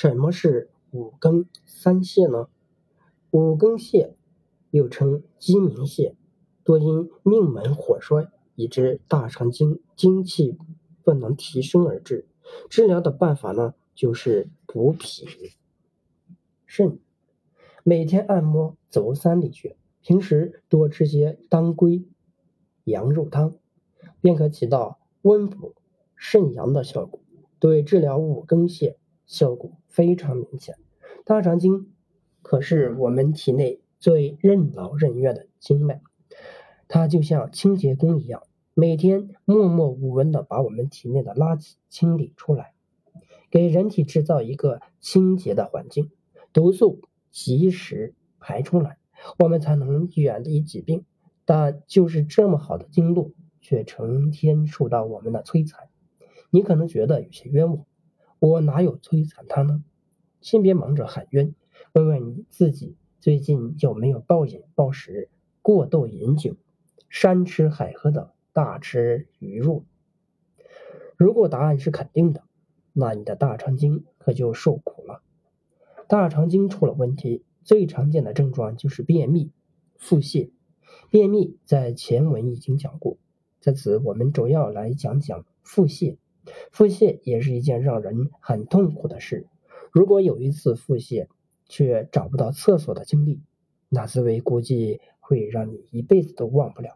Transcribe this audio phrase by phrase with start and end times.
[0.00, 2.48] 什么是五更三泻呢？
[3.32, 4.12] 五更泻
[4.70, 6.14] 又称鸡鸣泻，
[6.62, 10.56] 多因命门火衰，以致大肠经精气
[11.02, 12.28] 不能提升而致。
[12.70, 15.26] 治疗的办法呢，就是补脾。
[16.64, 17.00] 肾，
[17.82, 22.04] 每天按摩足三里穴，平时多吃些当归、
[22.84, 23.56] 羊肉汤，
[24.20, 25.74] 便可起到温补
[26.14, 27.18] 肾阳的效果，
[27.58, 28.94] 对治疗五更泻。
[29.28, 30.74] 效果非常明显。
[31.24, 31.92] 大肠经
[32.42, 36.00] 可是我们体内最任劳任怨的经脉，
[36.88, 38.42] 它就像清洁工一样，
[38.74, 42.72] 每天默默无闻的把我们体内的垃圾清理出来，
[43.50, 46.10] 给人体制造一个清洁的环境，
[46.52, 48.98] 毒素及时排出来，
[49.38, 51.04] 我们才能远离疾病。
[51.44, 55.88] 但就是这么好的经络，却成天受到我们的摧残，
[56.50, 57.84] 你可能觉得有些冤枉。
[58.40, 59.82] 我哪有摧残他呢？
[60.40, 61.54] 先别忙着喊冤，
[61.92, 65.28] 问问你自己最近有没有暴饮暴食、
[65.62, 66.56] 过度饮酒、
[67.08, 69.84] 山吃海喝的大吃鱼肉？
[71.16, 72.44] 如果答案是肯定的，
[72.92, 75.20] 那你的大肠经可就受苦了。
[76.06, 79.50] 大肠经出了问题，最常见的症状就是便秘、
[79.96, 80.50] 腹泻。
[81.10, 83.18] 便秘在前文已经讲过，
[83.60, 86.16] 在此我们主要来讲讲腹泻。
[86.70, 89.46] 腹泻也是一件让人很痛苦的事。
[89.90, 91.28] 如果有一次腹泻
[91.68, 93.40] 却找不到厕所的经历，
[93.88, 96.90] 那滋味估计会让你一辈子都忘不了。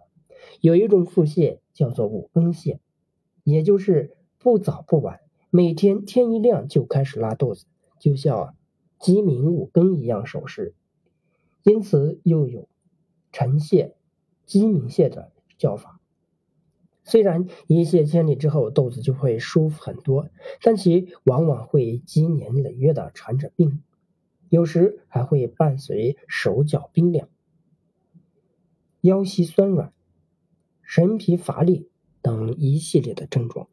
[0.60, 2.78] 有一种腹泻叫做五更泻，
[3.44, 7.66] 也就是不早不晚，每天天一亮就开始拉肚子，
[7.98, 8.54] 就像
[8.98, 10.74] 鸡鸣五更一样守时，
[11.62, 12.68] 因此又有
[13.30, 13.92] 晨泻、
[14.44, 16.00] 鸡鸣泻的叫法。
[17.04, 20.28] 虽然一泻千里之后肚子就会舒服很多，
[20.62, 23.82] 但其往往会积年累月的缠着病，
[24.48, 27.28] 有时还会伴随手脚冰凉、
[29.00, 29.92] 腰膝酸软、
[30.82, 31.88] 神疲乏力
[32.22, 33.68] 等一系列的症状。